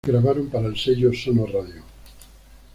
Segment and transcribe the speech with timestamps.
[0.03, 1.83] Grabaron para el sello Sono Radio.